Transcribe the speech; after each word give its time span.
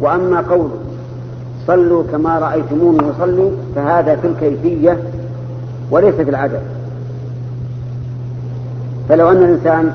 وأما 0.00 0.40
قوله 0.40 0.76
صلوا 1.66 2.02
كما 2.12 2.38
رأيتموني 2.38 2.98
يصلي 3.08 3.50
فهذا 3.74 4.16
في 4.16 4.26
الكيفية 4.26 4.98
وليس 5.90 6.14
في 6.14 6.30
العدد. 6.30 6.60
فلو 9.08 9.30
أن 9.30 9.36
الإنسان 9.36 9.92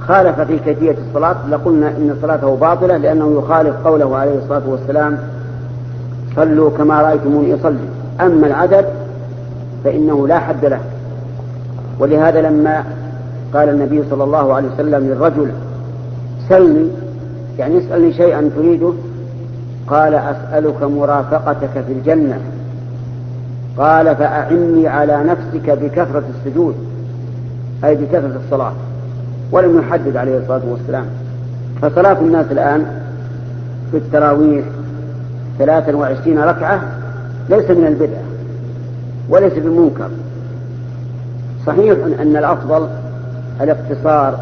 خالف 0.00 0.40
في 0.40 0.58
كيفية 0.58 0.96
الصلاة 1.08 1.36
لقلنا 1.50 1.88
إن 1.88 2.16
صلاته 2.22 2.56
باطلة 2.56 2.96
لأنه 2.96 3.38
يخالف 3.38 3.76
قوله 3.86 4.16
عليه 4.16 4.38
الصلاة 4.38 4.62
والسلام 4.68 5.18
صلوا 6.36 6.70
كما 6.70 7.02
رأيتموني 7.02 7.50
يصلي 7.50 7.88
أما 8.20 8.46
العدد 8.46 8.84
فإنه 9.84 10.28
لا 10.28 10.38
حد 10.38 10.64
له. 10.64 10.80
ولهذا 12.00 12.42
لما 12.42 12.84
قال 13.54 13.68
النبي 13.68 14.02
صلى 14.10 14.24
الله 14.24 14.54
عليه 14.54 14.68
وسلم 14.74 15.08
للرجل 15.08 15.50
سلني 16.48 16.88
يعني 17.58 17.78
اسألني 17.78 18.12
شيئا 18.12 18.50
تريده 18.56 18.92
قال 19.90 20.14
أسألك 20.14 20.82
مرافقتك 20.82 21.82
في 21.86 21.92
الجنة. 21.92 22.40
قال 23.78 24.16
فأعني 24.16 24.88
على 24.88 25.24
نفسك 25.24 25.70
بكثرة 25.70 26.22
السجود 26.38 26.74
أي 27.84 27.94
بكثرة 27.94 28.40
الصلاة 28.44 28.72
ولم 29.52 29.78
يحدد 29.78 30.16
عليه 30.16 30.38
الصلاة 30.38 30.62
والسلام. 30.70 31.06
فصلاة 31.82 32.20
الناس 32.20 32.46
الآن 32.50 32.86
في 33.90 33.96
التراويح 33.96 34.64
ثلاثا 35.58 35.96
وعشرين 35.96 36.38
ركعة 36.38 36.80
ليس 37.48 37.70
من 37.70 37.86
البدعة 37.86 38.22
وليس 39.28 39.52
بالمنكر. 39.52 40.08
صحيح 41.66 41.96
أن 42.20 42.36
الأفضل 42.36 42.88
الاقتصار 43.60 44.38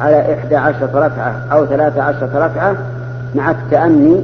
على 0.00 0.34
إحدى 0.34 0.56
عشرة 0.56 0.90
ركعة 0.94 1.46
أو 1.52 1.66
ثلاثة 1.66 2.02
عشرة 2.02 2.46
ركعة 2.46 2.76
مع 3.34 3.50
التأني 3.50 4.20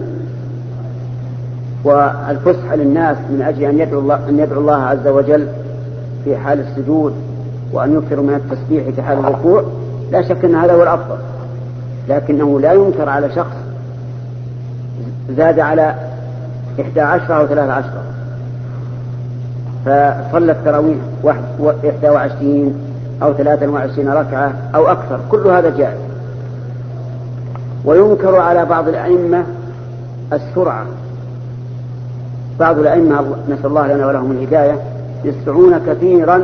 والفسح 1.84 2.73
للناس 2.73 3.16
من 3.30 3.42
أجل 3.42 3.62
أن 3.62 3.78
يدعو 3.78 4.00
الله, 4.00 4.28
أن 4.28 4.39
يدعو 4.39 4.61
الله 4.61 4.83
عز 4.83 5.06
وجل 5.06 5.48
في 6.25 6.36
حال 6.36 6.61
السجود 6.61 7.14
وأن 7.72 7.98
يكثروا 7.98 8.25
من 8.25 8.34
التسبيح 8.34 8.94
في 8.94 9.03
حال 9.03 9.19
الركوع 9.19 9.62
لا 10.12 10.22
شك 10.22 10.44
أن 10.44 10.55
هذا 10.55 10.72
هو 10.72 10.83
الأفضل. 10.83 11.16
لكنه 12.08 12.61
لا 12.61 12.72
ينكر 12.72 13.08
على 13.08 13.30
شخص 13.34 13.56
زاد 15.36 15.61
على 15.61 15.94
إحدى 16.80 17.00
عشرة 17.00 17.34
أو 17.34 17.47
ثلاثة 17.47 17.72
عشرة. 17.72 18.03
فصلى 19.84 20.53
التراويح 20.53 20.98
إحدى 21.88 22.08
وعشرين 22.08 22.75
أو 23.22 23.33
ثلاثة 23.33 23.69
وعشرين 23.69 24.08
ركعة 24.08 24.53
أو 24.75 24.86
أكثر 24.86 25.20
كل 25.31 25.47
هذا 25.47 25.77
جائز. 25.77 25.98
وينكر 27.84 28.36
على 28.36 28.64
بعض 28.64 28.88
الأئمة 28.88 29.44
السرعة. 30.33 30.86
بعض 32.61 32.78
الأئمة 32.78 33.25
نسأل 33.48 33.67
الله 33.67 33.87
لنا 33.95 34.06
ولهم 34.06 34.31
الهداية 34.31 34.78
يسرعون 35.25 35.78
كثيرا 35.87 36.39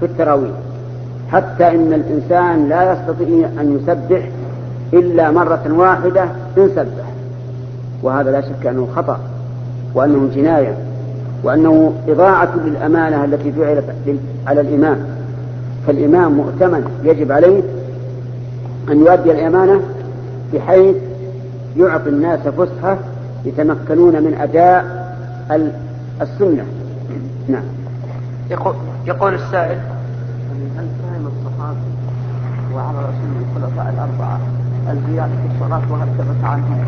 في 0.00 0.06
التراويح 0.06 0.50
حتى 1.32 1.68
إن 1.68 1.92
الإنسان 1.92 2.68
لا 2.68 2.92
يستطيع 2.92 3.48
أن 3.60 3.78
يسبح 3.80 4.28
إلا 4.92 5.30
مرة 5.30 5.62
واحدة 5.70 6.22
إن 6.58 6.70
سبح. 6.76 7.06
وهذا 8.02 8.30
لا 8.30 8.40
شك 8.40 8.66
أنه 8.66 8.88
خطأ 8.96 9.20
وأنه 9.94 10.28
جناية 10.34 10.76
وأنه 11.44 11.92
إضاعة 12.08 12.56
للأمانة 12.64 13.24
التي 13.24 13.52
جعلت 13.58 13.84
على 14.46 14.60
الإمام. 14.60 14.98
فالإمام 15.86 16.32
مؤتمن 16.32 16.84
يجب 17.04 17.32
عليه 17.32 17.62
أن 18.90 19.00
يؤدي 19.00 19.32
الأمانة 19.32 19.80
بحيث 20.54 20.96
يعطي 21.76 22.08
الناس 22.08 22.40
فسحة 22.40 22.98
يتمكنون 23.44 24.12
من 24.12 24.34
أداء 24.40 24.95
السنة 26.22 26.64
نعم 27.48 27.64
يقول, 28.50 28.74
يقول 29.06 29.34
السائل 29.34 29.78
هل 30.76 30.86
فهم 31.02 31.26
الصحابة 31.26 31.78
وعلى 32.74 32.98
رسول 32.98 33.30
الخلفاء 33.42 33.94
الأربعة 33.94 34.38
الزيادة 34.92 35.32
في 35.32 35.54
الصلاة 35.54 35.82
وهل 35.92 36.08
ثبت 36.18 36.44
عنهم؟ 36.44 36.84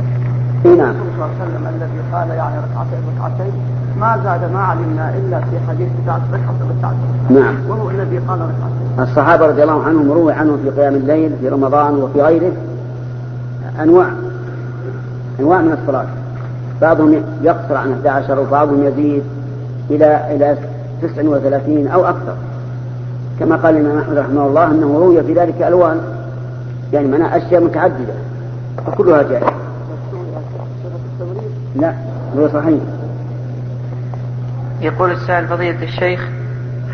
نعم. 0.65 0.79
الرسول 0.79 1.13
صلى 1.17 1.25
الله 1.25 1.29
عليه 1.41 1.45
وسلم 1.45 1.67
الذي 1.67 2.01
قال 2.13 2.29
يعني 2.29 2.57
ركعتين 2.57 3.01
ركعتين 3.17 3.53
ما 4.01 4.21
زاد 4.25 4.53
ما 4.53 4.59
علمنا 4.59 5.17
إلا 5.17 5.41
في 5.41 5.61
حديث 5.69 5.89
بتاعت 6.03 6.21
ركعه 6.33 6.55
ركعتين. 6.79 7.41
نعم. 7.41 7.55
وهو 7.69 7.91
الذي 7.91 8.19
قال 8.19 8.41
ركعتين. 8.41 9.01
الصحابة 9.01 9.47
رضي 9.47 9.63
الله 9.63 9.85
عنهم 9.85 10.13
روي 10.13 10.33
عنهم 10.33 10.59
في 10.63 10.71
قيام 10.71 10.95
الليل 10.95 11.33
في 11.41 11.49
رمضان 11.49 11.95
وفي 11.95 12.23
غيره 12.23 12.53
أنواع 13.83 14.09
أنواع 15.41 15.61
من 15.61 15.73
الصلاة. 15.73 16.07
بعضهم 16.83 17.23
يقصر 17.43 17.77
عن 17.77 17.93
11 17.93 18.41
وبعضهم 18.41 18.85
يزيد 18.87 19.23
إلى 19.91 20.35
إلى 20.35 20.57
39 21.03 21.89
أو 21.89 22.05
أكثر. 22.05 22.35
كما 23.41 23.57
قال 23.57 23.77
الإمام 23.77 23.99
أحمد 23.99 24.19
رحمه 24.19 24.47
الله 24.47 24.67
أنه 24.67 24.99
روي 24.99 25.23
في 25.23 25.35
ذلك 25.35 25.63
ألوان. 25.63 26.01
يعني 26.93 27.09
منها 27.09 27.37
أشياء 27.37 27.65
متعددة. 27.65 28.15
وكلها 28.89 29.23
جائزة. 29.23 29.53
لا 31.77 31.95
هو 32.39 32.49
صحيح. 32.49 32.81
يقول 34.81 35.11
السائل 35.11 35.47
فضيلة 35.47 35.83
الشيخ 35.83 36.29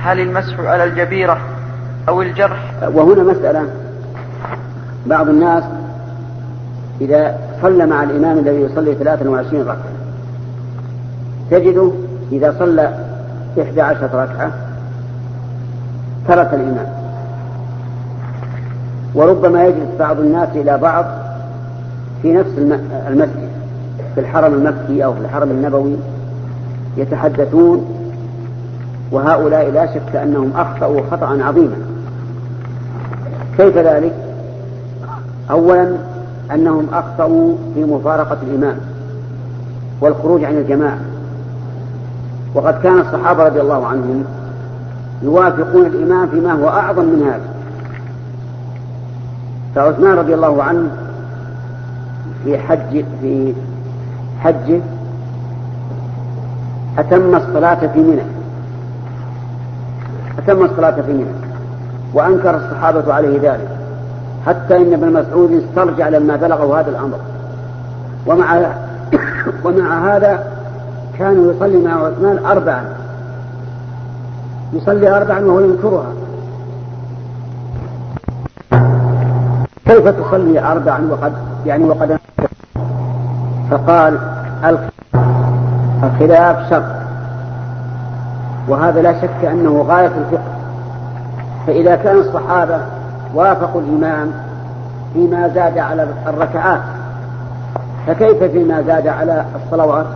هل 0.01 0.21
المسح 0.21 0.61
على 0.61 0.85
الجبيرة 0.85 1.39
أو 2.09 2.23
الجرح؟ 2.23 2.73
وهنا 2.95 3.23
مسألة. 3.23 3.65
بعض 5.07 5.29
الناس 5.29 5.65
إذا 7.01 7.39
صلى 7.65 7.87
مع 7.87 8.03
الإمام 8.03 8.39
الذي 8.39 8.61
يصلي 8.61 8.95
23 8.95 9.63
ركعة. 9.63 9.77
تجده 11.51 11.91
إذا 12.33 12.55
صلى 12.59 12.95
11 13.63 14.05
ركعة 14.05 14.51
ترك 16.29 16.55
الإمام. 16.55 16.87
وربما 19.15 19.65
يجلس 19.65 19.89
بعض 19.99 20.19
الناس 20.19 20.49
إلى 20.55 20.79
بعض 20.79 21.05
في 22.23 22.33
نفس 22.33 22.51
المسجد 23.09 23.49
في 24.15 24.21
الحرم 24.21 24.55
المكي 24.55 25.05
أو 25.05 25.15
في 25.15 25.21
الحرم 25.21 25.51
النبوي 25.51 25.97
يتحدثون 26.97 27.87
وهؤلاء 29.11 29.71
لا 29.71 29.87
شك 29.87 30.17
أنهم 30.17 30.53
أخطأوا 30.57 31.01
خطأ 31.11 31.43
عظيما. 31.43 31.77
كيف 33.57 33.79
ذلك؟ 33.79 34.13
أولا 35.51 36.14
أنهم 36.53 36.87
أخطأوا 36.93 37.55
في 37.75 37.85
مفارقة 37.85 38.37
الإمام 38.43 38.77
والخروج 40.01 40.45
عن 40.45 40.55
الجماعة. 40.55 40.99
وقد 42.55 42.81
كان 42.83 42.99
الصحابة 42.99 43.45
رضي 43.45 43.61
الله 43.61 43.87
عنهم 43.87 44.25
يوافقون 45.23 45.87
الإمام 45.87 46.29
فيما 46.29 46.53
هو 46.53 46.69
أعظم 46.69 47.05
من 47.05 47.23
هذا. 47.23 47.55
فعثمان 49.75 50.19
رضي 50.19 50.35
الله 50.35 50.63
عنه 50.63 50.89
في 52.45 52.59
حج 52.59 53.05
في 53.21 53.55
حجه 54.41 54.81
أتم 56.99 57.35
الصلاة 57.35 57.87
في 57.87 57.99
منى. 57.99 58.23
أتم 60.39 60.65
الصلاة 60.65 61.01
في 61.01 61.13
منى. 61.13 61.27
وأنكر 62.15 62.57
الصحابة 62.57 63.15
عليه 63.15 63.53
ذلك. 63.53 63.74
حتى 64.47 64.77
إن 64.77 64.93
ابن 64.93 65.13
مسعود 65.13 65.53
استرجع 65.53 66.09
لما 66.09 66.37
بلغه 66.37 66.81
هذا 66.81 66.91
الأمر. 66.91 67.19
ومع 68.27 68.61
ومع 69.65 70.17
هذا 70.17 70.47
كان 71.19 71.51
يصلي 71.51 71.77
مع 71.77 72.07
عثمان 72.07 72.39
أربعا. 72.47 72.85
يصلي 74.73 75.17
أربعا 75.17 75.41
وهو 75.41 75.61
ينكرها 75.61 76.07
كيف 79.87 80.09
تصلي 80.09 80.61
أربعا 80.61 81.09
وقد 81.11 81.33
يعني 81.67 81.85
وقد 81.85 82.19
فقال 83.71 84.19
الخلاف 86.03 86.71
شر 86.71 86.85
وهذا 88.69 89.03
لا 89.03 89.21
شك 89.21 89.45
أنه 89.45 89.85
غاية 89.89 90.07
الفقه. 90.07 90.55
فإذا 91.67 91.97
كان 91.97 92.17
الصحابة 92.17 92.81
وافقوا 93.35 93.81
الإمام 93.81 94.31
فيما 95.15 95.49
زاد 95.49 95.79
على 95.79 96.09
الركعات. 96.27 96.81
فكيف 98.07 98.43
فيما 98.43 98.83
زاد 98.83 99.07
على 99.07 99.45
الصلوات؟ 99.65 100.07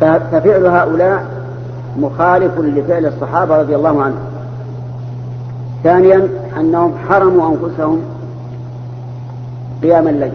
ففعل 0.00 0.66
هؤلاء 0.66 1.24
مخالف 1.98 2.58
لفعل 2.58 3.06
الصحابة 3.06 3.60
رضي 3.60 3.76
الله 3.76 4.02
عنهم. 4.02 4.24
ثانيا 5.84 6.28
أنهم 6.60 6.94
حرموا 7.08 7.56
أنفسهم 7.56 8.00
قيام 9.82 10.08
الليل. 10.08 10.32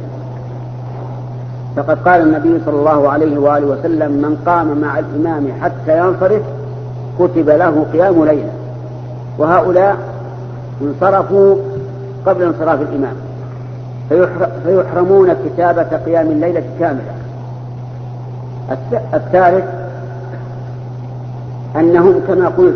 فقد 1.76 1.98
قال 2.08 2.22
النبي 2.22 2.62
صلى 2.66 2.76
الله 2.76 3.10
عليه 3.10 3.38
وآله 3.38 3.68
وسلم 3.68 4.12
من 4.12 4.44
قام 4.46 4.82
مع 4.82 5.00
الإمام 5.00 5.48
حتى 5.62 5.98
ينصرف 6.00 6.42
كتب 7.20 7.50
له 7.50 7.86
قيام 7.94 8.26
ليلة. 8.26 8.52
وهؤلاء 9.38 9.98
انصرفوا 10.82 11.56
قبل 12.26 12.44
انصراف 12.44 12.82
الإمام. 12.82 13.16
فيحرمون 14.66 15.34
كتابة 15.34 15.98
قيام 16.06 16.28
الليلة 16.28 16.64
كاملة. 16.80 17.14
الثالث 19.14 19.66
أنهم 21.76 22.22
كما 22.28 22.48
قلت 22.48 22.76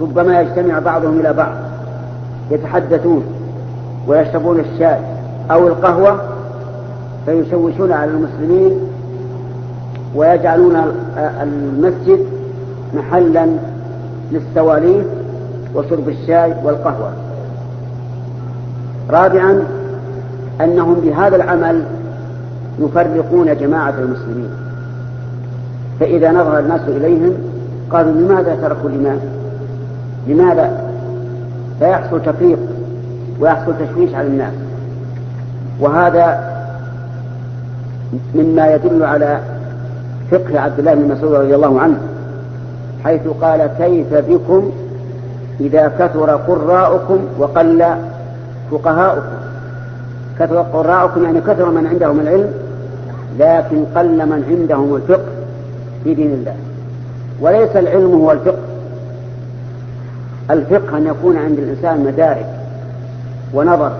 ربما 0.00 0.40
يجتمع 0.40 0.78
بعضهم 0.78 1.20
إلى 1.20 1.32
بعض 1.32 1.52
يتحدثون 2.50 3.24
ويشربون 4.08 4.60
الشاي 4.60 4.98
أو 5.50 5.68
القهوة 5.68 6.20
فيشوشون 7.26 7.92
على 7.92 8.10
المسلمين 8.10 8.80
ويجعلون 10.14 10.76
المسجد 11.42 12.26
محلا 12.94 13.46
للسواليف 14.32 15.06
وشرب 15.76 16.08
الشاي 16.08 16.54
والقهوة. 16.64 17.10
رابعا 19.10 19.62
أنهم 20.60 20.94
بهذا 20.94 21.36
العمل 21.36 21.82
يفرقون 22.78 23.56
جماعة 23.56 23.94
المسلمين. 23.98 24.50
فإذا 26.00 26.32
نظر 26.32 26.58
الناس 26.58 26.80
إليهم 26.88 27.32
قالوا 27.90 28.12
لماذا 28.12 28.56
تركوا 28.62 28.90
الإمام؟ 28.90 29.18
لماذا؟ 30.26 30.90
فيحصل 31.78 32.22
تفريق 32.22 32.58
ويحصل 33.40 33.72
تشويش 33.86 34.14
على 34.14 34.26
الناس. 34.26 34.54
وهذا 35.80 36.56
مما 38.34 38.74
يدل 38.74 39.02
على 39.02 39.40
فقه 40.30 40.60
عبد 40.60 40.78
الله 40.78 40.94
بن 40.94 41.08
مسعود 41.08 41.34
رضي 41.34 41.54
الله 41.54 41.80
عنه 41.80 41.96
حيث 43.04 43.20
قال 43.40 43.70
كيف 43.78 44.14
بكم 44.14 44.70
إذا 45.60 45.92
كثر 45.98 46.30
قراءكم 46.30 47.18
وقل 47.38 47.84
فقهاؤكم. 48.70 49.36
كثر 50.38 50.62
قراءكم 50.62 51.24
يعني 51.24 51.40
كثر 51.40 51.70
من 51.70 51.86
عندهم 51.86 52.20
العلم 52.20 52.52
لكن 53.38 53.84
قل 53.96 54.26
من 54.26 54.44
عندهم 54.50 54.96
الفقه 54.96 55.24
في 56.04 56.14
دين 56.14 56.30
الله. 56.30 56.54
وليس 57.40 57.76
العلم 57.76 58.12
هو 58.14 58.32
الفقه. 58.32 58.58
الفقه 60.50 60.98
أن 60.98 61.06
يكون 61.06 61.36
عند 61.36 61.58
الإنسان 61.58 62.04
مدارك 62.04 62.46
ونظر 63.54 63.92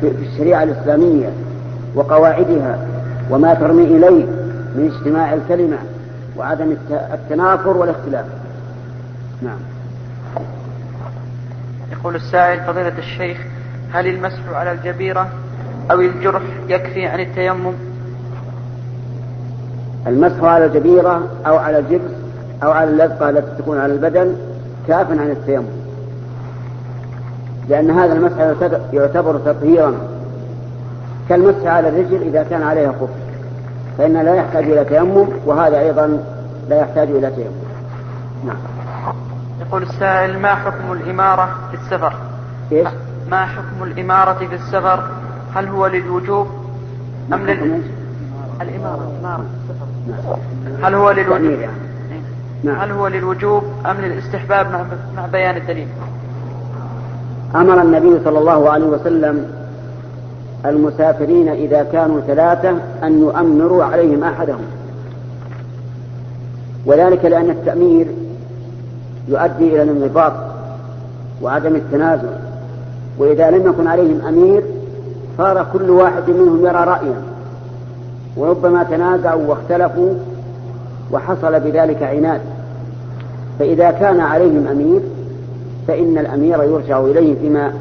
في 0.00 0.12
الشريعة 0.32 0.62
الإسلامية 0.62 1.28
وقواعدها 1.94 2.78
وما 3.30 3.54
ترمي 3.54 3.84
إليه 3.84 4.24
من 4.76 4.92
اجتماع 4.94 5.34
الكلمة 5.34 5.76
وعدم 6.38 6.76
التنافر 6.90 7.76
والاختلاف. 7.76 8.24
نعم. 9.42 9.58
يقول 11.90 12.14
السائل 12.14 12.60
فضيلة 12.60 12.98
الشيخ 12.98 13.38
هل 13.92 14.06
المسح 14.06 14.48
على 14.52 14.72
الجبيرة 14.72 15.28
أو 15.90 16.00
الجرح 16.00 16.42
يكفي 16.68 17.06
عن 17.06 17.20
التيمم؟ 17.20 17.74
المسح 20.06 20.42
على 20.44 20.64
الجبيرة 20.64 21.28
أو 21.46 21.56
على 21.56 21.78
الجبس 21.78 22.10
أو 22.62 22.70
على 22.70 22.90
اللذقة 22.90 23.30
التي 23.30 23.62
تكون 23.62 23.78
على 23.78 23.92
البدن 23.92 24.36
كاف 24.88 25.10
عن 25.10 25.30
التيمم. 25.30 25.66
لأن 27.68 27.90
هذا 27.90 28.12
المسح 28.12 28.38
يعتبر 28.92 29.38
تطهيرا. 29.38 29.94
كالمسح 31.28 31.66
على 31.66 31.88
الرجل 31.88 32.22
إذا 32.22 32.42
كان 32.42 32.62
عليها 32.62 32.92
خف 32.92 33.10
فإن 33.98 34.12
لا 34.12 34.34
يحتاج 34.34 34.64
إلى 34.64 34.84
تيمم 34.84 35.28
وهذا 35.46 35.80
أيضا 35.80 36.24
لا 36.68 36.80
يحتاج 36.80 37.10
إلى 37.10 37.30
تيمم. 37.30 37.50
نعم. 38.46 38.56
يقول 39.70 39.82
السائل 39.82 40.38
ما 40.38 40.54
حكم 40.54 40.92
الإمارة 40.92 41.58
في 41.70 41.76
السفر؟ 41.76 42.12
إيش؟ 42.72 42.88
ما 43.30 43.46
حكم 43.46 43.82
الإمارة 43.82 44.32
في 44.32 44.54
السفر؟ 44.54 45.08
هل 45.54 45.68
هو 45.68 45.86
للوجوب 45.86 46.46
أم 47.32 47.46
لل 47.46 47.82
الإمارة 48.60 49.12
الإمارة 49.12 49.44
هل 50.82 50.94
هو 50.94 51.10
للوجوب؟ 51.10 51.60
يعني. 51.60 51.72
نعم. 52.64 52.76
هل 52.76 52.90
هو 52.90 53.08
للوجوب 53.08 53.62
أم 53.86 53.96
للاستحباب 53.96 54.86
مع 55.16 55.26
بيان 55.26 55.56
الدليل؟ 55.56 55.88
أمر 57.54 57.82
النبي 57.82 58.24
صلى 58.24 58.38
الله 58.38 58.70
عليه 58.70 58.86
وسلم 58.86 59.52
المسافرين 60.66 61.48
إذا 61.48 61.82
كانوا 61.82 62.20
ثلاثة 62.20 62.70
أن 63.02 63.20
يؤمروا 63.20 63.84
عليهم 63.84 64.24
أحدهم. 64.24 64.64
وذلك 66.86 67.24
لأن 67.24 67.50
التأمير 67.50 68.06
يؤدي 69.28 69.74
إلى 69.74 69.82
الانضباط 69.82 70.32
وعدم 71.42 71.74
التنازل 71.74 72.28
وإذا 73.18 73.50
لم 73.50 73.66
يكن 73.66 73.86
عليهم 73.86 74.20
أمير 74.28 74.62
صار 75.38 75.66
كل 75.72 75.90
واحد 75.90 76.30
منهم 76.30 76.66
يرى 76.66 76.84
رأيا. 76.84 77.22
وربما 78.36 78.82
تنازعوا 78.82 79.46
واختلفوا 79.46 80.14
وحصل 81.12 81.60
بذلك 81.60 82.02
عناد. 82.02 82.40
فإذا 83.58 83.90
كان 83.90 84.20
عليهم 84.20 84.66
أمير 84.66 85.00
فإن 85.88 86.18
الأمير 86.18 86.62
يرجع 86.62 87.00
إليه 87.00 87.34
فيما 87.40 87.72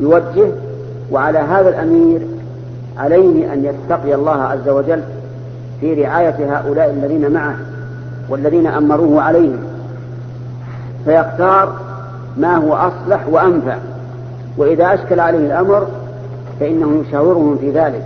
يوجه 0.00 0.48
وعلى 1.12 1.38
هذا 1.38 1.68
الأمير 1.68 2.20
عليه 2.98 3.52
أن 3.52 3.64
يتقي 3.64 4.14
الله 4.14 4.42
عز 4.42 4.68
وجل 4.68 5.00
في 5.80 6.04
رعاية 6.04 6.56
هؤلاء 6.56 6.90
الذين 6.90 7.30
معه 7.30 7.56
والذين 8.28 8.66
أمروه 8.66 9.22
عليهم. 9.22 9.58
فيختار 11.06 11.72
ما 12.36 12.56
هو 12.56 12.74
أصلح 12.74 13.28
وأنفع. 13.28 13.76
وإذا 14.56 14.94
أشكل 14.94 15.20
عليه 15.20 15.46
الأمر 15.46 15.86
فإنه 16.60 17.02
يشاورهم 17.08 17.56
في 17.56 17.70
ذلك 17.70 18.02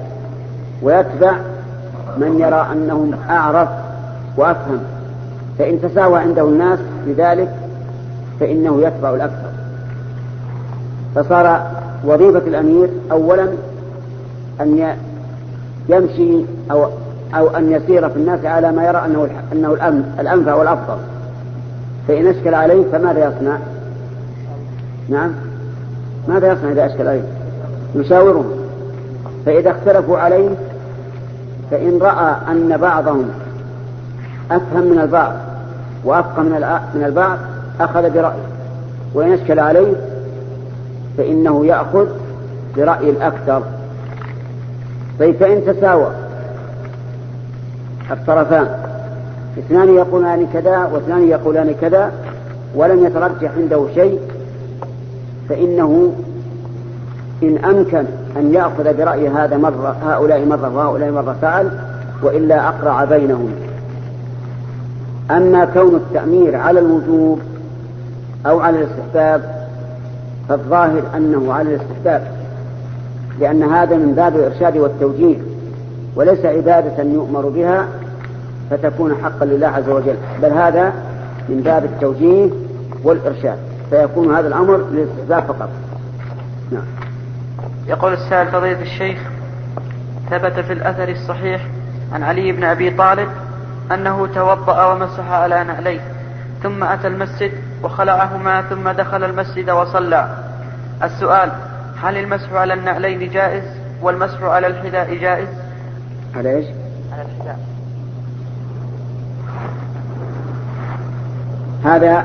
ويتبع 0.82 1.32
من 2.18 2.38
يرى 2.40 2.66
أنهم 2.72 3.14
أعرف 3.30 3.68
وأفهم. 4.36 4.78
فإن 5.58 5.82
تساوى 5.82 6.20
عنده 6.20 6.42
الناس 6.42 6.78
في 7.04 7.12
ذلك 7.12 7.54
فإنه 8.40 8.82
يتبع 8.82 9.14
الأكثر. 9.14 9.50
فصار 11.14 11.66
وظيفة 12.04 12.38
الأمير 12.38 12.88
أولا 13.12 13.48
أن 14.60 14.96
يمشي 15.88 16.44
أو 16.70 16.86
أو 17.34 17.48
أن 17.48 17.72
يسير 17.72 18.08
في 18.08 18.16
الناس 18.16 18.44
على 18.44 18.72
ما 18.72 18.84
يرى 18.86 19.04
أنه 19.04 19.28
أنه 19.52 19.76
الأنفع 20.20 20.54
والأفضل. 20.54 20.96
فإن 22.08 22.26
أشكل 22.26 22.54
عليه 22.54 22.84
فماذا 22.92 23.18
يصنع؟ 23.18 23.58
نعم. 25.08 25.30
ماذا 26.28 26.52
يصنع 26.52 26.72
إذا 26.72 26.86
أشكل 26.86 27.08
عليه؟ 27.08 27.22
يشاورهم. 27.94 28.50
فإذا 29.46 29.70
اختلفوا 29.70 30.18
عليه 30.18 30.48
فإن 31.70 31.98
رأى 31.98 32.34
أن 32.50 32.76
بعضهم 32.76 33.30
أفهم 34.50 34.84
من 34.84 34.98
البعض 34.98 35.32
وأفقه 36.04 36.42
من 36.42 37.02
البعض 37.06 37.38
أخذ 37.80 38.10
برأيه. 38.10 38.50
وإن 39.14 39.32
أشكل 39.32 39.60
عليه 39.60 39.92
فإنه 41.18 41.66
يأخذ 41.66 42.06
برأي 42.76 43.10
الأكثر. 43.10 43.62
طيب 45.18 45.34
فإن 45.34 45.66
تساوى 45.66 46.10
الطرفان. 48.10 48.89
اثنان 49.58 49.94
يقولان 49.94 50.46
كذا 50.52 50.90
واثنان 50.92 51.28
يقولان 51.28 51.74
كذا 51.80 52.12
ولم 52.74 53.04
يترجح 53.04 53.50
عنده 53.56 53.86
شيء 53.94 54.20
فإنه 55.48 56.12
إن 57.42 57.58
أمكن 57.64 58.04
أن 58.36 58.54
يأخذ 58.54 58.96
برأي 58.96 59.28
هذا 59.28 59.56
مرة 59.56 59.96
هؤلاء 60.02 60.44
مرة 60.44 60.76
وهؤلاء 60.76 61.10
مرة 61.10 61.36
فعل 61.42 61.70
وإلا 62.22 62.68
أقرع 62.68 63.04
بينهم. 63.04 63.50
أما 65.30 65.64
كون 65.64 65.94
التأمير 65.94 66.56
على 66.56 66.80
الوجوب 66.80 67.40
أو 68.46 68.60
على 68.60 68.78
الاستحباب 68.78 69.66
فالظاهر 70.48 71.02
أنه 71.16 71.52
على 71.52 71.74
الاستحباب 71.74 72.22
لأن 73.40 73.62
هذا 73.62 73.96
من 73.96 74.12
باب 74.14 74.36
الإرشاد 74.36 74.76
والتوجيه 74.76 75.36
وليس 76.16 76.44
عبادة 76.44 77.02
يؤمر 77.02 77.48
بها 77.48 77.86
فتكون 78.70 79.14
حقا 79.24 79.44
لله 79.46 79.66
عز 79.66 79.88
وجل. 79.88 80.16
بل 80.42 80.52
هذا 80.52 80.92
من 81.48 81.60
باب 81.60 81.84
التوجيه 81.84 82.50
والإرشاد. 83.04 83.58
فيكون 83.90 84.34
هذا 84.34 84.48
الأمر 84.48 84.76
للاستحباب 84.76 85.42
فقط. 85.42 85.68
نعم. 86.72 86.84
يقول 87.86 88.12
السائل 88.12 88.48
فضيلة 88.48 88.82
الشيخ 88.82 89.18
ثبت 90.30 90.60
في 90.60 90.72
الأثر 90.72 91.08
الصحيح 91.08 91.66
عن 92.12 92.22
علي 92.22 92.52
بن 92.52 92.64
أبي 92.64 92.90
طالب 92.90 93.28
أنه 93.92 94.26
توضأ 94.26 94.92
ومسح 94.92 95.30
على 95.30 95.64
نعليه 95.64 96.00
ثم 96.62 96.84
أتى 96.84 97.06
المسجد 97.06 97.52
وخلعهما 97.82 98.62
ثم 98.62 98.88
دخل 98.88 99.24
المسجد 99.24 99.70
وصلى. 99.70 100.36
السؤال 101.02 101.52
هل 102.02 102.16
المسح 102.16 102.52
على 102.52 102.74
النعلين 102.74 103.30
جائز 103.30 103.64
والمسح 104.02 104.42
على 104.42 104.66
الحذاء 104.66 105.14
جائز؟ 105.14 105.48
على 106.36 106.56
إيش؟ 106.56 106.66
على 107.12 107.22
الحذاء. 107.22 107.58
هذا 111.84 112.24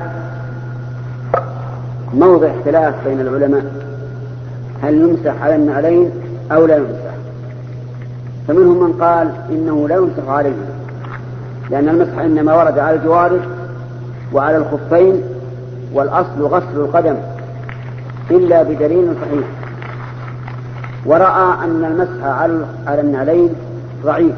موضع 2.13 2.47
اختلاف 2.47 2.95
بين 3.07 3.19
العلماء. 3.21 3.65
هل 4.83 4.93
يمسح 4.93 5.41
على 5.41 5.55
النعلين 5.55 6.11
أو 6.51 6.65
لا 6.65 6.77
يمسح؟ 6.77 7.15
فمنهم 8.47 8.83
من 8.83 8.93
قال 8.93 9.31
إنه 9.49 9.87
لا 9.87 9.95
يمسح 9.95 10.29
عليه 10.29 10.55
لأن 11.69 11.89
المسح 11.89 12.19
إنما 12.19 12.55
ورد 12.55 12.79
على 12.79 12.95
الجوارح 12.95 13.41
وعلى 14.33 14.57
الخفين 14.57 15.21
والأصل 15.93 16.41
غسل 16.41 16.75
القدم 16.75 17.15
إلا 18.31 18.63
بدليل 18.63 19.13
صحيح. 19.21 19.45
ورأى 21.05 21.63
أن 21.63 21.85
المسح 21.85 22.25
على 22.87 23.01
النعلين 23.01 23.49
ضعيف. 24.03 24.35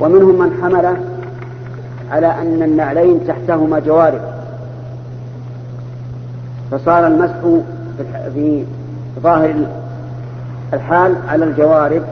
ومنهم 0.00 0.38
من 0.38 0.58
حمل 0.62 0.96
على 2.10 2.26
أن 2.26 2.62
النعلين 2.62 3.26
تحتهما 3.26 3.78
جوارب. 3.78 4.20
فصار 6.70 7.06
المسح 7.06 7.34
في 8.34 8.64
ظاهر 9.22 9.54
الحال 10.72 11.14
على 11.28 11.44
الجوارب. 11.44 12.02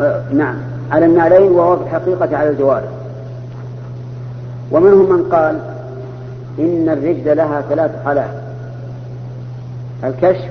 آه، 0.00 0.22
نعم 0.32 0.56
على 0.90 1.06
النعلين 1.06 1.52
وهو 1.52 1.76
في 1.76 1.82
الحقيقة 1.82 2.36
على 2.36 2.50
الجوارب. 2.50 2.88
ومنهم 4.70 5.12
من 5.12 5.22
قال 5.32 5.58
إن 6.58 6.88
الرجل 6.88 7.36
لها 7.36 7.60
ثلاث 7.60 7.90
حالات. 8.04 8.30
الكشف 10.04 10.50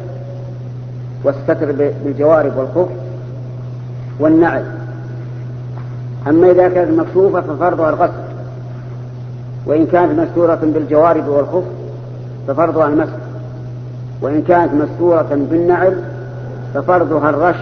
والستر 1.24 1.72
بالجوارب 2.04 2.58
والخف 2.58 2.90
والنعل. 4.20 4.79
أما 6.28 6.52
إذا 6.52 6.70
كانت 6.70 7.00
مكشوفة 7.00 7.42
ففرضها 7.42 7.90
الغسل 7.90 8.30
وإن 9.66 9.86
كانت 9.86 10.20
مستورة 10.20 10.60
بالجوارب 10.64 11.28
والخف 11.28 11.64
ففرضها 12.48 12.88
المسح 12.88 13.14
وإن 14.22 14.42
كانت 14.42 14.74
مستورة 14.74 15.48
بالنعل 15.52 16.04
ففرضها 16.74 17.30
الرش 17.30 17.60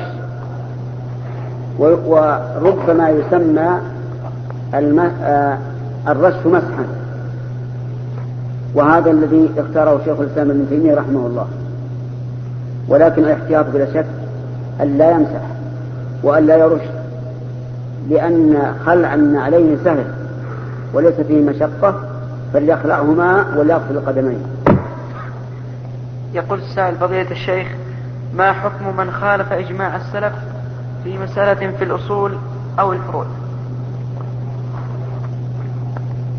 وربما 1.80 3.10
يسمى 3.10 3.80
آه، 4.74 5.58
الرش 6.08 6.46
مسحا. 6.46 6.86
وهذا 8.76 9.12
الذي 9.12 9.50
اختاره 9.58 10.02
شيخ 10.06 10.20
الإسلام 10.20 10.50
ابن 10.50 10.66
تيمية 10.70 10.96
رحمه 10.96 11.28
الله. 11.28 11.48
ولكن 12.88 13.24
الاحتياط 13.24 13.66
بلا 13.74 13.94
شك 13.94 14.06
أن 14.82 14.98
لا 14.98 15.12
يمسح 15.12 15.42
وأن 16.24 16.46
لا 16.46 16.58
يرش. 16.58 16.82
لأن 18.10 18.74
خلع 18.86 19.14
النعلين 19.14 19.78
سهل 19.84 20.06
وليس 20.94 21.14
فيه 21.14 21.42
مشقة 21.42 22.02
فليخلعهما 22.54 23.46
وليغسل 23.58 23.98
القدمين. 23.98 24.44
يقول 26.34 26.60
السائل 26.60 26.96
فضيلة 26.96 27.32
الشيخ 27.32 27.68
ما 28.38 28.52
حكم 28.54 28.98
من 28.98 29.12
خالف 29.12 29.52
إجماع 29.54 29.96
السلف 29.96 30.34
في 31.04 31.18
مسألة 31.18 31.72
في 31.78 31.84
الأصول 31.84 32.38
أو 32.80 32.94
الفروع؟ 32.94 33.26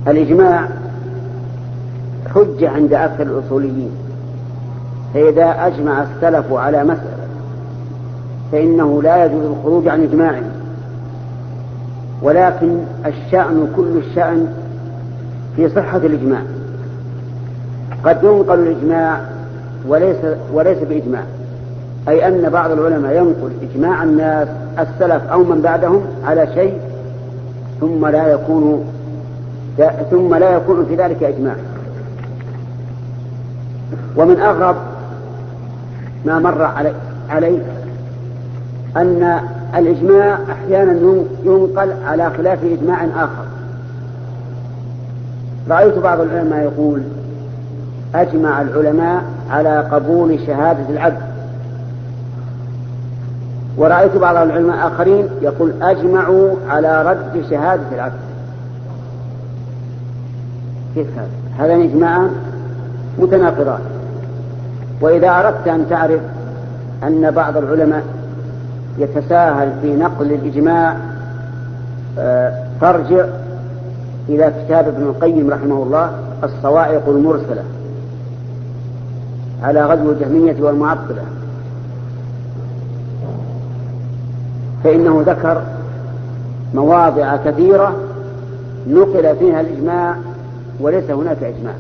الإجماع 0.08 0.68
حجة 2.34 2.70
عند 2.70 2.92
أكثر 2.92 3.22
الأصوليين 3.22 3.90
فإذا 5.14 5.66
أجمع 5.66 6.02
السلف 6.02 6.52
على 6.52 6.84
مسألة 6.84 7.18
فإنه 8.52 9.02
لا 9.02 9.24
يجوز 9.24 9.44
الخروج 9.44 9.88
عن 9.88 10.02
إجماعهم 10.02 10.47
ولكن 12.22 12.78
الشأن 13.06 13.72
كل 13.76 13.96
الشأن 13.96 14.46
في 15.56 15.68
صحة 15.68 15.96
الإجماع. 15.96 16.40
قد 18.04 18.24
ينقل 18.24 18.58
الإجماع 18.58 19.20
وليس 19.88 20.16
وليس 20.52 20.78
بإجماع 20.78 21.22
أي 22.08 22.28
أن 22.28 22.50
بعض 22.50 22.70
العلماء 22.70 23.16
ينقل 23.16 23.52
إجماع 23.62 24.02
الناس 24.02 24.48
السلف 24.78 25.22
أو 25.32 25.44
من 25.44 25.60
بعدهم 25.62 26.02
على 26.24 26.46
شيء 26.54 26.80
ثم 27.80 28.06
لا 28.06 28.32
يكون 28.32 28.84
ثم 30.10 30.34
لا 30.34 30.56
يكون 30.56 30.86
في 30.86 30.96
ذلك 30.96 31.22
إجماع. 31.22 31.54
ومن 34.16 34.40
أغرب 34.40 34.76
ما 36.24 36.38
مر 36.38 36.62
علي, 36.62 36.92
علي 37.30 37.58
أن 38.96 39.40
الإجماع 39.76 40.38
أحيانا 40.52 41.22
ينقل 41.44 41.92
على 42.06 42.30
خلاف 42.30 42.58
إجماع 42.64 43.04
آخر. 43.04 43.44
رأيت 45.70 45.98
بعض 45.98 46.20
العلماء 46.20 46.62
يقول 46.62 47.02
أجمع 48.14 48.62
العلماء 48.62 49.22
على 49.50 49.80
قبول 49.80 50.38
شهادة 50.46 50.88
العبد. 50.90 51.22
ورأيت 53.76 54.16
بعض 54.16 54.36
العلماء 54.36 54.88
آخرين 54.88 55.28
يقول 55.42 55.72
أجمعوا 55.82 56.54
على 56.68 57.02
رد 57.02 57.44
شهادة 57.50 57.82
العبد. 57.94 58.20
كيف 60.94 61.06
هذا؟ 61.16 61.28
هذان 61.58 61.82
إجماعان 61.82 62.30
متناقضان. 63.18 63.80
وإذا 65.00 65.28
أردت 65.28 65.68
أن 65.68 65.86
تعرف 65.90 66.20
أن 67.02 67.30
بعض 67.30 67.56
العلماء 67.56 68.02
يتساهل 68.98 69.72
في 69.82 69.96
نقل 69.96 70.32
الإجماع 70.32 70.96
فارجع 72.80 73.24
آه، 73.24 73.28
إلى 74.28 74.52
كتاب 74.64 74.88
ابن 74.88 75.02
القيم 75.02 75.50
رحمه 75.50 75.82
الله 75.82 76.12
الصواعق 76.44 77.08
المرسلة 77.08 77.62
على 79.62 79.84
غزو 79.84 80.12
الجهمية 80.12 80.56
والمعطلة. 80.60 81.22
فإنه 84.84 85.22
ذكر 85.26 85.62
مواضع 86.74 87.36
كثيرة 87.36 87.96
نقل 88.88 89.36
فيها 89.36 89.60
الإجماع 89.60 90.16
وليس 90.80 91.10
هناك 91.10 91.42
إجماع. 91.42 91.74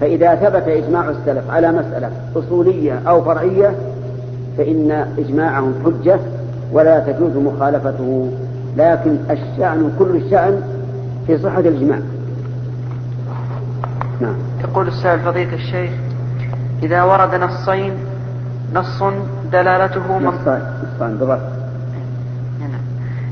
فإذا 0.00 0.34
ثبت 0.34 0.68
إجماع 0.68 1.10
السلف 1.10 1.50
على 1.50 1.72
مسألة 1.72 2.10
أصولية 2.36 3.00
أو 3.08 3.22
فرعية 3.22 3.74
فإن 4.58 4.90
إجماعهم 5.18 5.74
حجة 5.84 6.18
ولا 6.72 6.98
تجوز 6.98 7.36
مخالفته. 7.36 8.32
لكن 8.76 9.16
الشأن 9.30 9.92
كل 9.98 10.16
الشأن 10.16 10.62
في 11.26 11.38
صحة 11.38 11.60
الإجماع. 11.60 11.98
نعم. 14.20 14.34
يقول 14.60 14.88
السائل 14.88 15.20
فضيلة 15.20 15.54
الشيخ 15.54 15.90
إذا 16.82 17.02
ورد 17.02 17.34
نصين 17.34 17.92
نص 18.74 19.02
دلالته 19.52 20.18
نصان 20.18 20.62
نصان 20.96 21.16
بالضبط. 21.18 21.40
نعم. 22.60 22.80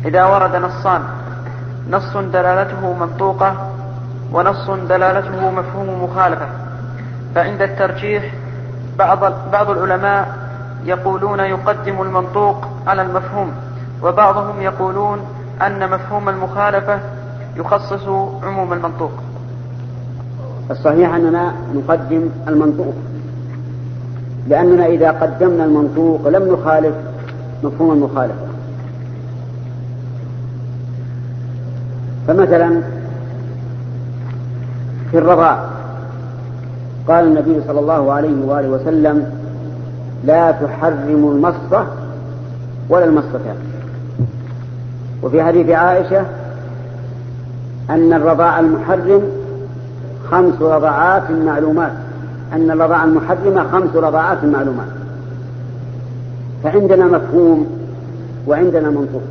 إذا 0.05 0.25
ورد 0.25 0.57
نصان 0.57 1.03
نص 1.91 2.17
دلالته 2.17 2.95
منطوقة 3.01 3.71
ونص 4.33 4.71
دلالته 4.89 5.51
مفهوم 5.51 6.05
مخالفة. 6.05 6.47
فعند 7.35 7.63
الترجيح 7.63 8.35
بعض 8.99 9.33
بعض 9.53 9.71
العلماء 9.71 10.40
يقولون 10.85 11.41
يقدم 11.41 12.03
المنطوق 12.03 12.57
على 12.87 13.03
المفهوم 13.03 13.53
وبعضهم 14.03 14.63
يقولون 14.63 15.19
أن 15.67 15.91
مفهوم 15.91 16.29
المخالفة 16.29 16.99
يخصص 17.57 18.09
عموم 18.43 18.73
المنطوق. 18.73 19.13
الصحيح 20.71 21.15
أننا 21.15 21.55
نقدم 21.75 22.29
المنطوق 22.49 22.95
لأننا 24.49 24.87
إذا 24.87 25.11
قدمنا 25.11 25.65
المنطوق 25.65 26.29
لم 26.29 26.53
نخالف 26.53 26.95
مفهوم 27.63 27.93
المخالفة. 27.93 28.47
فمثلا 32.27 32.83
في 35.11 35.19
الرضاع 35.19 35.65
قال 37.09 37.27
النبي 37.27 37.63
صلى 37.67 37.81
الله 37.81 38.13
عليه 38.13 38.45
وآله 38.47 38.69
وسلم 38.69 39.40
لا 40.25 40.51
تحرم 40.51 41.31
المصة 41.35 41.87
ولا 42.89 43.05
المصتان 43.05 43.57
وفي 45.23 45.43
حديث 45.43 45.71
عائشة 45.71 46.25
أن 47.91 48.13
الرضاع 48.13 48.61
المحرم 48.61 49.23
خمس 50.31 50.63
رضعات 50.63 51.31
معلومات. 51.31 51.93
أن 52.53 52.71
الرضاعة 52.71 53.05
المحرمة 53.05 53.65
خمس 53.73 53.97
رضعات 53.97 54.45
معلومات. 54.45 54.87
فعندنا 56.65 57.05
مفهوم 57.05 57.67
وعندنا 58.47 58.91
منطوق. 58.91 59.23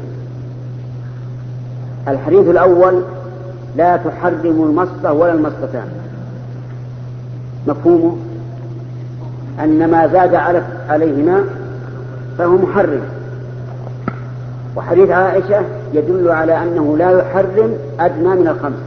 الحديث 2.08 2.48
الأول 2.48 3.02
لا 3.78 3.98
تحرم 3.98 4.64
المصة 4.64 5.14
ولا 5.14 5.34
المصتان 5.34 5.88
مفهومه؟ 7.68 8.18
أن 9.64 9.92
ما 9.92 10.08
زاد 10.08 10.36
عليهما 10.90 11.44
فهو 12.38 12.58
محرم. 12.58 13.02
وحديث 14.76 15.10
عائشة 15.10 15.62
يدل 15.94 16.32
على 16.32 16.64
أنه 16.64 16.98
لا 16.98 17.12
يحرم 17.12 17.74
أدنى 18.00 18.30
من 18.30 18.48
الخمس. 18.48 18.80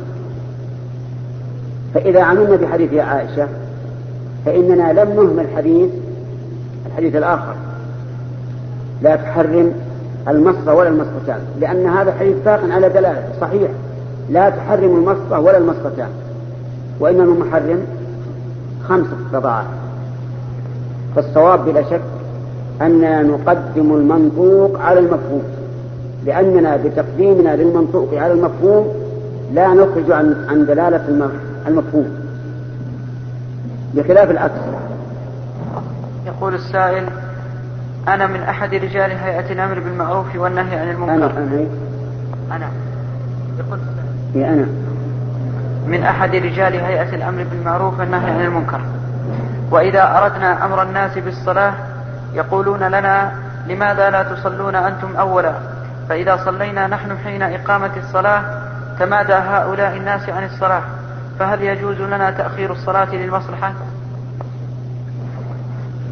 فإذا 1.94 2.22
عملنا 2.22 2.56
بحديث 2.56 2.94
عائشة 2.94 3.48
فإننا 4.46 4.92
لم 4.92 5.10
نهمل 5.10 5.46
حديث 5.56 5.90
الحديث 6.86 7.16
الآخر. 7.16 7.54
لا 9.02 9.16
تحرم 9.16 9.72
المصة 10.28 10.74
ولا 10.74 10.88
المصفتان 10.88 11.40
لأن 11.60 11.86
هذا 11.86 12.10
الحديث 12.10 12.36
باق 12.44 12.60
على 12.70 12.88
دلالة 12.88 13.24
صحيح. 13.40 13.70
لا 14.30 14.50
تحرم 14.50 14.96
المصة 14.96 15.40
ولا 15.40 15.58
المصفتان 15.58 16.08
وإنما 17.00 17.22
المحرم 17.22 17.86
خمسة 18.88 19.16
رضاعات 19.32 19.66
فالصواب 21.16 21.64
بلا 21.64 21.82
شك 21.82 22.00
أننا 22.82 23.22
نقدم 23.22 23.94
المنطوق 23.94 24.80
على 24.80 24.98
المفهوم. 24.98 25.42
لأننا 26.24 26.76
بتقديمنا 26.76 27.56
للمنطوق 27.56 28.14
على 28.14 28.32
المفهوم 28.32 28.88
لا 29.52 29.68
نخرج 29.68 30.10
عن 30.10 30.46
عن 30.48 30.66
دلالة 30.66 31.30
المفهوم. 31.66 32.10
بخلاف 33.94 34.30
العكس. 34.30 34.60
يقول 36.26 36.54
السائل 36.54 37.04
أنا 38.08 38.26
من 38.26 38.40
أحد 38.40 38.74
رجال 38.74 39.10
هيئة 39.10 39.52
الأمر 39.52 39.80
بالمعروف 39.80 40.36
والنهي 40.36 40.76
عن 40.78 40.90
المنكر. 40.90 41.14
أنا 41.14 41.26
أنا. 41.26 41.66
أنا. 42.56 42.68
يقول 43.58 43.78
هي 44.34 44.52
أنا. 44.52 44.66
من 45.86 46.02
أحد 46.02 46.34
رجال 46.34 46.74
هيئة 46.74 47.14
الأمر 47.14 47.44
بالمعروف 47.50 48.00
والنهي 48.00 48.30
عن 48.30 48.44
المنكر. 48.44 48.80
وإذا 49.72 50.18
أردنا 50.18 50.64
أمر 50.64 50.82
الناس 50.82 51.18
بالصلاة 51.18 51.74
يقولون 52.34 52.82
لنا 52.82 53.32
لماذا 53.68 54.10
لا 54.10 54.22
تصلون 54.22 54.74
أنتم 54.74 55.16
أولا؟ 55.16 55.52
فإذا 56.08 56.36
صلينا 56.44 56.86
نحن 56.86 57.18
حين 57.24 57.42
إقامة 57.42 57.90
الصلاة 57.96 58.42
تمادى 58.98 59.32
هؤلاء 59.32 59.96
الناس 59.96 60.28
عن 60.28 60.44
الصلاة 60.44 60.82
فهل 61.38 61.62
يجوز 61.62 62.00
لنا 62.00 62.30
تأخير 62.30 62.72
الصلاة 62.72 63.14
للمصلحة؟ 63.14 63.72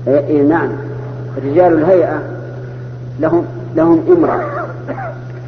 إيه 0.07 0.19
إيه 0.27 0.43
نعم. 0.43 0.71
رجال 1.37 1.73
الهيئة 1.73 2.23
لهم 3.21 3.47
لهم 3.75 4.05
إمرة 4.09 4.67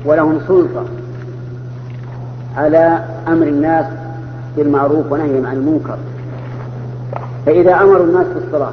ولهم 0.05 0.41
سلطة 0.49 0.85
على 2.57 3.05
أمر 3.29 3.47
الناس 3.47 3.87
بالمعروف 4.57 5.13
ونهيهم 5.13 5.47
عن 5.47 5.53
المنكر. 5.57 5.99
فإذا 7.47 7.75
أمروا 7.75 8.05
الناس 8.05 8.27
بالصلاة 8.27 8.73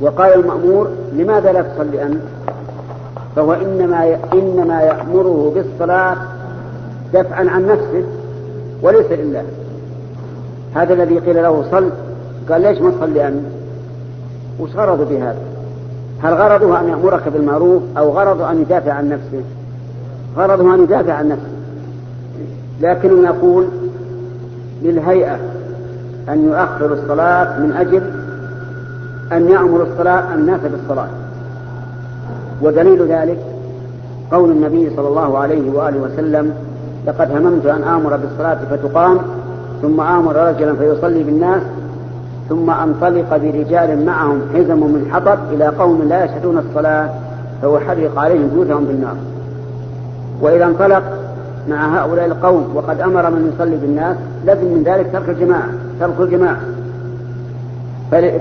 وقال 0.00 0.34
المأمور 0.34 0.88
لماذا 1.12 1.52
لا 1.52 1.62
تصلي 1.62 2.02
أنت؟ 2.02 2.20
فهو 3.36 3.52
إنما 3.52 4.18
إنما 4.32 4.80
يأمره 4.82 5.52
بالصلاة 5.54 6.16
دفعا 7.14 7.48
عن 7.48 7.66
نفسه 7.66 8.04
وليس 8.82 9.06
لله 9.10 9.44
هذا 10.74 10.94
الذي 10.94 11.18
قيل 11.18 11.42
له 11.42 11.64
صل 11.70 11.90
قال 12.50 12.62
ليش 12.62 12.78
ما 12.80 12.90
تصلي 12.90 13.28
أنت؟ 13.28 13.42
وش 14.60 14.70
غرضه 14.76 15.04
بهذا؟ 15.04 15.38
هل 16.22 16.34
غرضه 16.34 16.80
أن 16.80 16.88
يأمرك 16.88 17.28
بالمعروف 17.28 17.82
أو 17.98 18.10
غرضه 18.10 18.50
أن 18.50 18.60
يدافع 18.60 18.92
عن 18.92 19.08
نفسه؟ 19.08 19.42
غرضه 20.36 20.74
أن 20.74 20.82
يدافع 20.82 21.12
عن 21.12 21.28
نفسه 21.28 21.56
لكن 22.80 23.22
نقول 23.22 23.66
للهيئة 24.82 25.38
أن 26.28 26.44
يؤخر 26.44 26.92
الصلاة 26.92 27.58
من 27.58 27.72
أجل 27.72 28.02
أن 29.32 29.48
يأمر 29.48 29.82
الصلاة 29.82 30.34
الناس 30.34 30.60
بالصلاة. 30.60 31.08
ودليل 32.62 33.06
ذلك 33.08 33.38
قول 34.32 34.50
النبي 34.50 34.90
صلى 34.96 35.08
الله 35.08 35.38
عليه 35.38 35.70
وآله 35.70 35.98
وسلم 35.98 36.54
لقد 37.06 37.30
هممت 37.30 37.66
أن 37.66 37.84
آمر 37.84 38.16
بالصلاة 38.16 38.58
فتقام 38.70 39.18
ثم 39.82 40.00
آمر 40.00 40.36
رجلا 40.36 40.74
فيصلي 40.74 41.22
بالناس 41.22 41.62
ثم 42.48 42.70
أنطلق 42.70 43.36
برجال 43.36 44.06
معهم 44.06 44.40
حزم 44.54 44.80
من 44.80 45.10
حطب 45.12 45.38
إلى 45.52 45.66
قوم 45.66 46.02
لا 46.08 46.24
يشهدون 46.24 46.58
الصلاة 46.58 47.10
فأحرق 47.62 48.18
عليهم 48.18 48.48
بيوتهم 48.54 48.84
بالنار. 48.84 49.16
وإذا 50.40 50.64
انطلق 50.64 51.02
مع 51.68 51.98
هؤلاء 51.98 52.26
القوم 52.26 52.72
وقد 52.74 53.00
أمر 53.00 53.30
من 53.30 53.52
يصلي 53.54 53.76
بالناس 53.76 54.16
لازم 54.44 54.64
من 54.64 54.82
ذلك 54.86 55.10
ترك 55.12 55.28
الجماعة. 55.28 55.68
ترك 56.00 56.20
الجماعة 56.20 56.60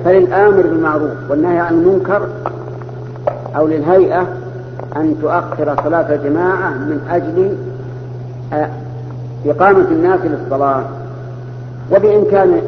فللآمر 0.06 0.62
بالمعروف 0.62 1.12
والنهي 1.30 1.60
عن 1.60 1.74
المنكر 1.74 2.28
أو 3.56 3.68
للهيئة 3.68 4.28
أن 4.96 5.16
تؤخر 5.22 5.84
صلاة 5.84 6.16
الجماعة 6.16 6.70
من 6.70 7.00
أجل 7.10 7.58
إقامة 9.46 9.88
الناس 9.92 10.20
للصلاة. 10.24 10.84
وبإمكان 11.92 12.62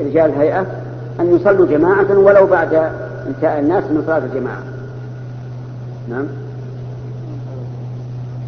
رجال 0.00 0.30
الهيئة 0.30 0.66
أن 1.20 1.36
يصلوا 1.36 1.66
جماعة 1.66 2.18
ولو 2.18 2.46
بعد 2.46 2.90
انتهاء 3.26 3.60
الناس 3.60 3.84
من 3.84 4.02
صلاة 4.06 4.18
الجماعة. 4.18 4.62
نعم. 6.08 6.24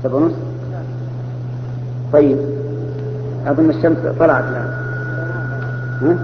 سبع 0.03 0.15
ونص 0.15 0.33
طيب. 2.13 2.39
أظن 3.47 3.71
الشمس 3.71 3.99
طلعت 4.19 4.45
الآن. 4.45 4.72
ها؟ 6.03 6.17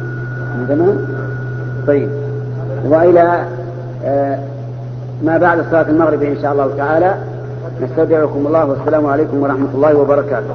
زمان؟ 0.68 1.06
طيب. 1.86 2.10
وإلى 2.84 3.44
آه 4.04 4.38
ما 5.24 5.38
بعد 5.38 5.64
صلاة 5.70 5.88
المغرب 5.88 6.22
إن 6.22 6.36
شاء 6.42 6.52
الله 6.52 6.76
تعالى 6.76 7.14
نستودعكم 7.82 8.46
الله 8.46 8.64
والسلام 8.64 9.06
عليكم 9.06 9.42
ورحمة 9.42 9.68
الله 9.74 9.94
وبركاته. 9.94 10.46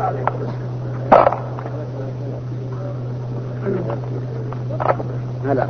هلا. 5.48 5.68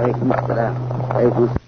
عليكم 0.00 0.32
السلام 0.32 0.32
عليكم. 0.32 0.32
السلام. 0.32 0.74
عليكم 1.14 1.42
السلام. 1.44 1.65